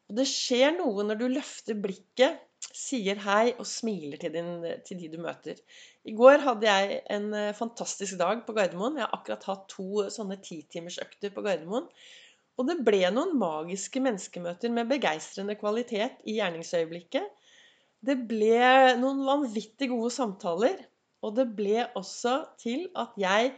Og 0.07 0.19
det 0.21 0.27
skjer 0.31 0.77
noe 0.79 1.05
når 1.05 1.21
du 1.21 1.27
løfter 1.35 1.79
blikket, 1.83 2.46
sier 2.77 3.19
hei 3.25 3.55
og 3.57 3.67
smiler 3.69 4.21
til, 4.21 4.35
din, 4.35 4.67
til 4.87 5.01
de 5.01 5.11
du 5.13 5.19
møter. 5.23 5.59
I 6.07 6.15
går 6.17 6.43
hadde 6.45 6.69
jeg 6.69 7.01
en 7.13 7.33
eh, 7.35 7.55
fantastisk 7.57 8.19
dag 8.21 8.43
på 8.47 8.55
Gardermoen. 8.57 8.99
Jeg 9.01 9.07
har 9.07 9.17
akkurat 9.17 9.49
hatt 9.49 9.67
to 9.73 10.07
sånne 10.13 10.39
titimersøkter 10.45 11.33
på 11.35 11.45
Gardermoen. 11.47 11.89
Og 12.57 12.69
det 12.69 12.79
ble 12.87 13.03
noen 13.13 13.35
magiske 13.41 14.01
menneskemøter 14.05 14.73
med 14.73 14.89
begeistrende 14.93 15.57
kvalitet 15.61 16.23
i 16.25 16.39
gjerningsøyeblikket. 16.39 17.27
Det 18.07 18.17
ble 18.29 18.61
noen 19.01 19.25
vanvittig 19.27 19.91
gode 19.93 20.13
samtaler. 20.15 20.79
Og 21.25 21.35
det 21.37 21.49
ble 21.59 21.89
også 21.99 22.39
til 22.61 22.87
at 22.97 23.17
jeg 23.21 23.57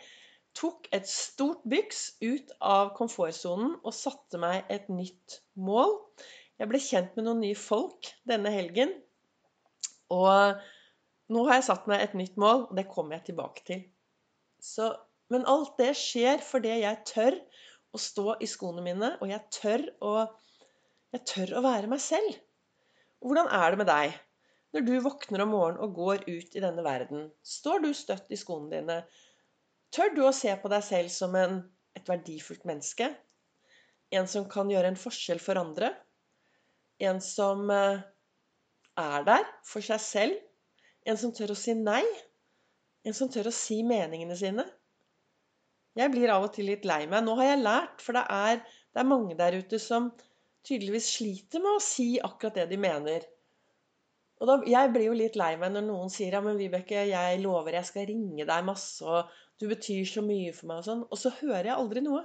tok 0.58 0.88
et 0.94 1.06
stort 1.10 1.62
byks 1.68 2.02
ut 2.24 2.52
av 2.64 2.94
komfortsonen 2.96 3.76
og 3.84 3.94
satte 3.94 4.40
meg 4.42 4.66
et 4.72 4.88
nytt 4.90 5.40
mål. 5.54 5.94
Jeg 6.58 6.70
ble 6.70 6.80
kjent 6.82 7.14
med 7.14 7.28
noen 7.28 7.42
nye 7.44 7.58
folk 7.58 8.10
denne 8.26 8.50
helgen. 8.50 8.90
Og 10.14 10.58
nå 11.32 11.44
har 11.46 11.58
jeg 11.60 11.68
satt 11.68 11.86
meg 11.90 12.02
et 12.02 12.16
nytt 12.18 12.38
mål, 12.40 12.66
og 12.68 12.74
det 12.78 12.88
kommer 12.90 13.18
jeg 13.18 13.30
tilbake 13.30 13.64
til. 13.68 13.84
Så, 14.58 14.90
men 15.30 15.46
alt 15.46 15.76
det 15.78 15.92
skjer 15.98 16.42
fordi 16.42 16.80
jeg 16.80 17.04
tør 17.06 17.36
å 17.94 18.00
stå 18.02 18.38
i 18.42 18.48
skoene 18.50 18.82
mine, 18.84 19.12
og 19.22 19.30
jeg 19.30 19.44
tør 19.54 19.84
å, 20.04 20.14
jeg 21.14 21.24
tør 21.30 21.54
å 21.60 21.64
være 21.68 21.92
meg 21.92 22.02
selv. 22.02 22.40
Og 23.22 23.30
hvordan 23.30 23.52
er 23.54 23.70
det 23.70 23.80
med 23.82 23.90
deg? 23.90 24.18
Når 24.74 24.84
du 24.84 24.92
våkner 25.00 25.44
om 25.44 25.54
morgenen 25.54 25.84
og 25.84 25.94
går 25.96 26.26
ut 26.26 26.56
i 26.58 26.62
denne 26.64 26.84
verden, 26.84 27.30
står 27.46 27.86
du 27.86 27.92
støtt 27.96 28.34
i 28.34 28.40
skoene 28.40 28.72
dine? 28.74 28.98
Tør 29.94 30.12
du 30.16 30.24
å 30.26 30.34
se 30.36 30.52
på 30.60 30.68
deg 30.72 30.84
selv 30.84 31.12
som 31.12 31.36
en, 31.38 31.62
et 31.96 32.10
verdifullt 32.10 32.66
menneske? 32.68 33.08
En 34.12 34.28
som 34.28 34.44
kan 34.50 34.68
gjøre 34.72 34.90
en 34.92 35.00
forskjell 35.00 35.40
for 35.40 35.60
andre? 35.60 35.94
En 36.98 37.20
som 37.22 37.68
eh, 37.70 38.00
er 38.98 39.26
der 39.28 39.46
for 39.66 39.84
seg 39.84 40.02
selv? 40.02 40.40
En 41.06 41.18
som 41.20 41.32
tør 41.34 41.54
å 41.54 41.58
si 41.58 41.74
nei? 41.78 42.02
En 43.06 43.14
som 43.16 43.30
tør 43.32 43.50
å 43.50 43.54
si 43.54 43.80
meningene 43.86 44.36
sine? 44.38 44.66
Jeg 45.98 46.12
blir 46.12 46.30
av 46.30 46.46
og 46.46 46.52
til 46.54 46.68
litt 46.70 46.84
lei 46.86 47.04
meg. 47.10 47.24
Nå 47.26 47.34
har 47.38 47.52
jeg 47.52 47.62
lært, 47.62 48.02
for 48.04 48.18
det 48.18 48.24
er, 48.30 48.60
det 48.94 49.02
er 49.02 49.08
mange 49.08 49.36
der 49.38 49.56
ute 49.58 49.80
som 49.82 50.10
tydeligvis 50.66 51.08
sliter 51.16 51.62
med 51.64 51.78
å 51.78 51.82
si 51.82 52.08
akkurat 52.22 52.60
det 52.60 52.68
de 52.72 52.78
mener. 52.80 53.26
Og 54.38 54.50
da, 54.50 54.56
Jeg 54.70 54.92
blir 54.94 55.08
jo 55.08 55.16
litt 55.18 55.38
lei 55.38 55.54
meg 55.58 55.72
når 55.74 55.86
noen 55.88 56.12
sier 56.14 56.36
ja, 56.36 56.42
men 56.44 56.58
Vibeke, 56.60 57.06
jeg 57.10 57.40
lover 57.42 57.78
jeg 57.78 57.88
skal 57.88 58.06
ringe 58.10 58.46
deg 58.46 58.66
masse, 58.66 59.02
og 59.02 59.32
du 59.58 59.66
betyr 59.70 60.04
så 60.06 60.22
mye 60.22 60.52
for 60.54 60.70
meg, 60.70 60.82
og 60.82 60.86
sånn. 60.86 61.06
Og 61.08 61.18
så 61.18 61.32
hører 61.40 61.72
jeg 61.72 61.78
aldri 61.78 62.04
noe. 62.04 62.22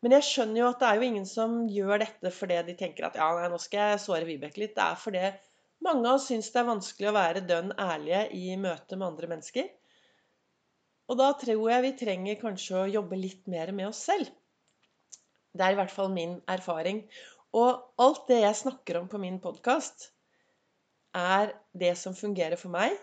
Men 0.00 0.16
jeg 0.16 0.26
skjønner 0.26 0.62
jo 0.62 0.68
at 0.70 0.80
det 0.80 0.88
er 0.88 0.98
jo 0.98 1.08
ingen 1.10 1.26
som 1.28 1.56
gjør 1.68 2.00
dette 2.02 2.32
fordi 2.32 2.60
de 2.70 2.76
tenker 2.78 3.06
at 3.08 3.18
ja, 3.20 3.26
nei, 3.36 3.48
nå 3.52 3.58
skal 3.60 3.92
jeg 3.92 4.02
såre 4.04 4.28
Vibeke 4.28 4.62
litt. 4.62 4.76
Det 4.76 4.84
er 4.86 5.00
fordi 5.00 5.24
mange 5.84 6.06
av 6.06 6.16
oss 6.16 6.28
syns 6.30 6.48
det 6.52 6.60
er 6.62 6.70
vanskelig 6.70 7.10
å 7.10 7.16
være 7.16 7.44
dønn 7.48 7.74
ærlige 7.76 8.22
i 8.36 8.56
møte 8.60 8.96
med 8.96 9.10
andre 9.10 9.30
mennesker. 9.34 9.68
Og 11.10 11.18
da 11.18 11.32
tror 11.36 11.66
jeg 11.72 11.84
vi 11.84 11.96
trenger 11.98 12.40
kanskje 12.40 12.78
å 12.78 12.88
jobbe 12.94 13.18
litt 13.18 13.48
mer 13.50 13.72
med 13.76 13.90
oss 13.90 14.00
selv. 14.06 14.30
Det 15.52 15.66
er 15.66 15.74
i 15.74 15.78
hvert 15.80 15.92
fall 15.92 16.12
min 16.14 16.36
erfaring. 16.48 17.02
Og 17.58 18.02
alt 18.04 18.28
det 18.30 18.40
jeg 18.44 18.60
snakker 18.60 19.00
om 19.00 19.08
på 19.10 19.18
min 19.18 19.40
podkast, 19.42 20.12
er 21.18 21.50
det 21.74 21.96
som 21.98 22.14
fungerer 22.14 22.60
for 22.60 22.70
meg. 22.70 22.94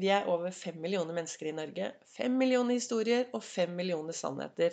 Vi 0.00 0.08
er 0.08 0.30
over 0.32 0.54
fem 0.56 0.78
millioner 0.80 1.12
mennesker 1.18 1.50
i 1.50 1.56
Norge. 1.56 1.90
Fem 2.16 2.32
millioner 2.40 2.78
historier 2.78 3.26
og 3.36 3.44
fem 3.44 3.74
millioner 3.76 4.16
sannheter. 4.16 4.72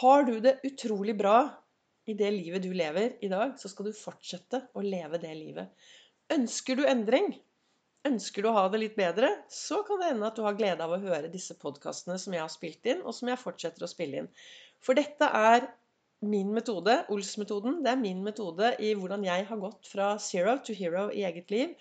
Har 0.00 0.24
du 0.28 0.38
det 0.40 0.58
utrolig 0.64 1.16
bra 1.18 1.38
i 2.08 2.14
det 2.16 2.30
livet 2.32 2.64
du 2.64 2.70
lever 2.72 3.16
i 3.24 3.28
dag, 3.32 3.56
så 3.60 3.68
skal 3.68 3.88
du 3.88 3.96
fortsette 3.96 4.62
å 4.76 4.84
leve 4.84 5.20
det 5.20 5.32
livet. 5.36 5.90
Ønsker 6.32 6.80
du 6.80 6.86
endring, 6.88 7.34
Ønsker 8.04 8.44
du 8.44 8.50
å 8.50 8.58
ha 8.58 8.66
det 8.68 8.78
litt 8.82 8.96
bedre, 8.98 9.30
så 9.48 9.78
kan 9.88 9.96
det 10.00 10.10
hende 10.10 10.26
at 10.28 10.36
du 10.36 10.42
har 10.44 10.56
glede 10.58 10.84
av 10.84 10.92
å 10.92 11.00
høre 11.00 11.30
disse 11.32 11.54
podkastene 11.56 12.18
som 12.20 12.34
jeg 12.36 12.42
har 12.42 12.52
spilt 12.52 12.84
inn, 12.92 13.00
og 13.00 13.16
som 13.16 13.30
jeg 13.30 13.40
fortsetter 13.40 13.86
å 13.86 13.88
spille 13.88 14.18
inn. 14.20 14.28
For 14.84 14.98
dette 14.98 15.24
er 15.24 15.64
min 16.24 16.50
metode, 16.52 16.98
Ols-metoden. 17.12 17.78
Det 17.84 17.94
er 17.94 18.02
min 18.02 18.20
metode 18.26 18.74
i 18.84 18.92
hvordan 18.98 19.24
jeg 19.24 19.46
har 19.48 19.62
gått 19.62 19.88
fra 19.88 20.10
zero 20.20 20.58
to 20.66 20.76
hero 20.76 21.06
i 21.16 21.24
eget 21.24 21.48
liv. 21.54 21.72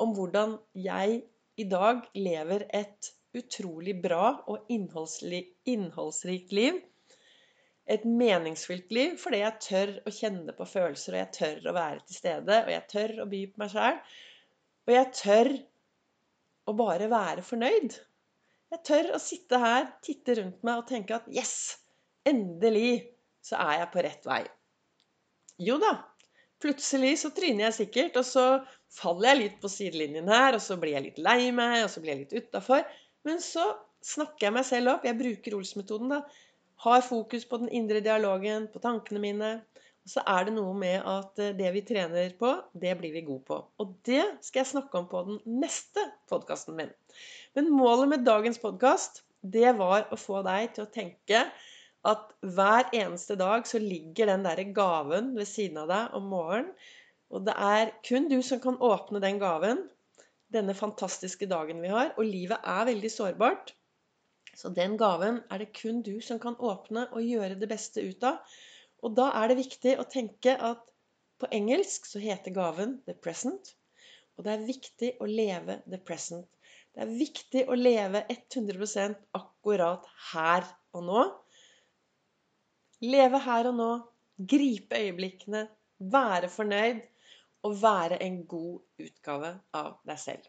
Om 0.00 0.16
hvordan 0.16 0.56
jeg 0.80 1.20
i 1.60 1.68
dag 1.68 2.08
lever 2.16 2.64
et 2.80 3.12
utrolig 3.36 3.98
bra 4.00 4.32
og 4.48 4.72
innholdsrikt 4.72 6.56
liv. 6.56 6.80
Et 7.86 8.02
meningsfylt 8.02 8.90
liv 8.94 9.14
fordi 9.22 9.42
jeg 9.44 9.62
tør 9.62 9.92
å 10.08 10.12
kjenne 10.14 10.54
på 10.56 10.66
følelser, 10.66 11.14
og 11.14 11.20
jeg 11.22 11.32
tør 11.36 11.70
å 11.70 11.76
være 11.76 12.02
til 12.02 12.18
stede, 12.18 12.58
og 12.64 12.72
jeg 12.72 12.86
tør 12.92 13.14
å 13.22 13.28
by 13.30 13.42
på 13.52 13.62
meg 13.62 13.72
sjæl. 13.74 14.00
Og 14.86 14.94
jeg 14.94 15.12
tør 15.20 15.52
å 16.66 16.74
bare 16.78 17.08
være 17.10 17.44
fornøyd. 17.46 17.96
Jeg 18.74 18.82
tør 18.86 19.12
å 19.14 19.22
sitte 19.22 19.60
her, 19.62 19.86
titte 20.02 20.34
rundt 20.40 20.66
meg 20.66 20.82
og 20.82 20.88
tenke 20.90 21.14
at 21.14 21.28
yes, 21.30 21.54
endelig 22.26 23.06
så 23.46 23.60
er 23.62 23.82
jeg 23.82 23.90
på 23.92 24.02
rett 24.06 24.26
vei. 24.26 24.42
Jo 25.62 25.78
da, 25.80 25.92
plutselig 26.62 27.14
så 27.22 27.30
tryner 27.36 27.68
jeg 27.68 27.76
sikkert, 27.78 28.18
og 28.18 28.26
så 28.26 28.46
faller 28.92 29.30
jeg 29.30 29.42
litt 29.42 29.60
på 29.62 29.70
sidelinjen 29.70 30.30
her, 30.32 30.58
og 30.58 30.64
så 30.64 30.78
blir 30.80 30.96
jeg 30.96 31.06
litt 31.06 31.22
lei 31.22 31.52
meg, 31.54 31.84
og 31.84 31.92
så 31.92 32.02
blir 32.02 32.16
jeg 32.16 32.24
litt 32.24 32.48
utafor. 32.48 32.82
Men 33.26 33.38
så 33.42 33.68
snakker 34.06 34.48
jeg 34.48 34.56
meg 34.58 34.66
selv 34.68 34.96
opp. 34.96 35.06
Jeg 35.06 35.18
bruker 35.18 35.56
Ols-metoden, 35.58 36.12
da. 36.16 36.20
Har 36.84 37.04
fokus 37.04 37.46
på 37.48 37.60
den 37.62 37.70
indre 37.72 38.02
dialogen, 38.04 38.68
på 38.72 38.82
tankene 38.84 39.22
mine 39.22 39.50
Og 40.06 40.12
så 40.12 40.22
er 40.30 40.44
det 40.46 40.52
noe 40.54 40.70
med 40.78 41.02
at 41.02 41.40
eh, 41.42 41.54
det 41.58 41.70
vi 41.74 41.80
trener 41.82 42.34
på, 42.38 42.52
det 42.78 42.92
blir 43.00 43.10
vi 43.10 43.24
gode 43.26 43.42
på. 43.48 43.56
Og 43.82 43.96
det 44.06 44.22
skal 44.46 44.60
jeg 44.60 44.68
snakke 44.70 45.00
om 45.00 45.08
på 45.10 45.22
den 45.26 45.40
neste 45.64 46.04
podkasten 46.30 46.76
min. 46.78 46.92
Men 47.58 47.72
målet 47.74 48.12
med 48.12 48.26
dagens 48.28 48.60
podkast, 48.62 49.24
det 49.42 49.72
var 49.80 50.06
å 50.14 50.18
få 50.20 50.44
deg 50.46 50.76
til 50.76 50.84
å 50.84 50.92
tenke 50.94 51.40
at 52.06 52.30
hver 52.46 52.86
eneste 52.94 53.34
dag 53.40 53.66
så 53.66 53.80
ligger 53.82 54.30
den 54.30 54.46
derre 54.46 54.68
gaven 54.76 55.34
ved 55.34 55.50
siden 55.50 55.82
av 55.82 55.90
deg 55.90 56.14
om 56.18 56.30
morgenen. 56.30 56.70
Og 57.34 57.42
det 57.48 57.56
er 57.58 57.90
kun 58.06 58.28
du 58.30 58.38
som 58.46 58.60
kan 58.62 58.78
åpne 58.78 59.18
den 59.24 59.40
gaven 59.42 59.82
denne 60.54 60.76
fantastiske 60.78 61.48
dagen 61.50 61.82
vi 61.82 61.90
har. 61.90 62.12
Og 62.14 62.28
livet 62.28 62.62
er 62.62 62.86
veldig 62.86 63.10
sårbart. 63.10 63.74
Så 64.56 64.72
den 64.72 64.96
gaven 65.00 65.42
er 65.52 65.60
det 65.60 65.74
kun 65.76 66.00
du 66.02 66.14
som 66.24 66.40
kan 66.42 66.56
åpne 66.56 67.06
og 67.12 67.24
gjøre 67.24 67.58
det 67.60 67.68
beste 67.68 68.02
ut 68.02 68.24
av. 68.24 68.40
Og 69.04 69.16
da 69.18 69.28
er 69.40 69.50
det 69.50 69.58
viktig 69.60 69.96
å 70.00 70.06
tenke 70.08 70.56
at 70.56 70.84
på 71.36 71.50
engelsk 71.52 72.08
så 72.08 72.22
heter 72.22 72.54
gaven 72.56 72.96
'the 73.04 73.14
present'. 73.20 73.74
Og 74.36 74.44
det 74.44 74.52
er 74.52 74.68
viktig 74.68 75.10
å 75.20 75.28
leve 75.28 75.82
'the 75.84 76.00
present'. 76.00 76.48
Det 76.96 77.04
er 77.04 77.18
viktig 77.18 77.66
å 77.68 77.76
leve 77.76 78.24
100% 78.32 79.18
akkurat 79.36 80.06
her 80.32 80.64
og 80.96 81.04
nå. 81.04 81.24
Leve 83.04 83.42
her 83.44 83.68
og 83.68 83.76
nå. 83.76 83.90
Gripe 84.40 84.96
øyeblikkene. 84.96 85.66
Være 86.00 86.48
fornøyd. 86.48 87.04
og 87.66 87.82
være 87.82 88.22
en 88.22 88.36
god 88.46 89.02
utgave 89.02 89.48
av 89.74 89.96
deg 90.06 90.18
selv. 90.22 90.44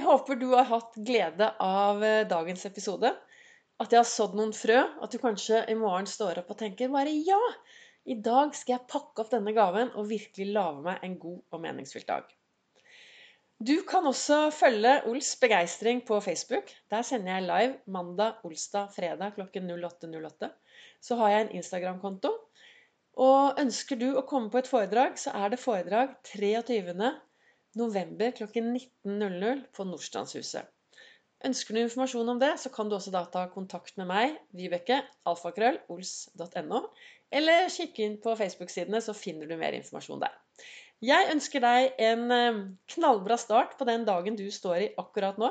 Jeg 0.00 0.06
håper 0.08 0.38
du 0.40 0.46
har 0.54 0.64
hatt 0.64 0.94
glede 0.96 1.50
av 1.60 1.98
eh, 2.00 2.22
dagens 2.24 2.62
episode. 2.64 3.10
At 3.84 3.92
jeg 3.92 4.00
har 4.00 4.06
sådd 4.08 4.32
noen 4.38 4.54
frø. 4.56 4.78
At 5.04 5.12
du 5.12 5.18
kanskje 5.20 5.58
i 5.68 5.74
morgen 5.76 6.08
står 6.08 6.40
opp 6.40 6.54
og 6.54 6.56
tenker 6.62 6.88
bare 6.88 7.12
ja! 7.12 7.36
I 8.08 8.16
dag 8.24 8.56
skal 8.56 8.78
jeg 8.78 8.88
pakke 8.88 9.20
opp 9.20 9.34
denne 9.34 9.52
gaven 9.52 9.92
og 9.92 10.08
virkelig 10.08 10.54
lage 10.56 10.80
meg 10.86 11.04
en 11.04 11.18
god 11.20 11.42
og 11.52 11.62
meningsfylt 11.66 12.08
dag. 12.08 12.32
Du 13.60 13.74
kan 13.84 14.08
også 14.08 14.46
følge 14.56 14.96
Ols 15.10 15.34
begeistring 15.36 16.00
på 16.08 16.16
Facebook. 16.24 16.72
Der 16.88 17.04
sender 17.04 17.36
jeg 17.36 17.48
live 17.50 17.76
mandag, 17.84 18.40
olsdag, 18.48 18.88
fredag 18.96 19.36
klokken 19.36 19.68
08.08. 19.68 20.48
Så 21.04 21.20
har 21.20 21.34
jeg 21.34 21.44
en 21.44 21.56
Instagram-konto. 21.60 22.32
Og 23.20 23.60
ønsker 23.60 24.00
du 24.00 24.14
å 24.16 24.24
komme 24.24 24.48
på 24.48 24.64
et 24.64 24.72
foredrag, 24.72 25.20
så 25.20 25.36
er 25.36 25.52
det 25.52 25.60
foredrag 25.60 26.16
23. 26.32 27.12
november 27.78 28.32
klokken 28.36 28.72
19.00 28.76 29.64
på 29.76 29.86
Nordstrandshuset. 29.88 30.68
Ønsker 31.46 31.76
du 31.76 31.80
informasjon 31.80 32.28
om 32.28 32.40
det, 32.40 32.52
så 32.60 32.68
kan 32.72 32.90
du 32.90 32.96
også 32.96 33.12
da 33.14 33.22
ta 33.32 33.46
kontakt 33.52 33.96
med 33.96 34.10
meg, 34.10 34.34
Vibeke, 34.56 34.98
alfakrøll, 35.28 35.78
ols.no, 35.88 36.82
eller 37.32 37.70
kikke 37.72 38.04
inn 38.04 38.18
på 38.20 38.34
Facebook-sidene, 38.36 39.00
så 39.00 39.14
finner 39.16 39.48
du 39.48 39.56
mer 39.56 39.76
informasjon 39.78 40.20
der. 40.20 40.34
Jeg 41.00 41.30
ønsker 41.32 41.64
deg 41.64 42.02
en 42.10 42.24
eh, 42.34 42.58
knallbra 42.92 43.38
start 43.40 43.78
på 43.78 43.86
den 43.88 44.04
dagen 44.04 44.36
du 44.36 44.44
står 44.52 44.84
i 44.84 44.90
akkurat 45.00 45.38
nå. 45.40 45.48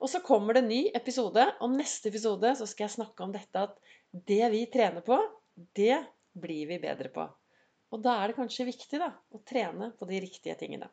Og 0.00 0.10
så 0.10 0.22
kommer 0.24 0.56
det 0.56 0.64
en 0.64 0.72
ny 0.72 0.80
episode. 0.96 1.44
og 1.60 1.76
neste 1.76 2.08
episode 2.10 2.54
så 2.58 2.66
skal 2.66 2.88
jeg 2.88 2.96
snakke 2.96 3.22
om 3.22 3.34
dette 3.36 3.66
at 3.68 3.76
det 4.10 4.42
vi 4.50 4.64
trener 4.72 5.04
på, 5.06 5.20
det 5.76 6.00
blir 6.34 6.66
vi 6.72 6.80
bedre 6.82 7.12
på. 7.14 7.28
Og 7.94 8.02
da 8.02 8.16
er 8.18 8.30
det 8.30 8.38
kanskje 8.40 8.66
viktig 8.66 8.98
da, 9.02 9.12
å 9.30 9.42
trene 9.46 9.92
på 9.98 10.08
de 10.10 10.18
riktige 10.24 10.56
tingene. 10.58 10.90